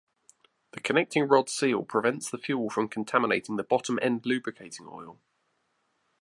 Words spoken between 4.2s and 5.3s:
lubricating oil.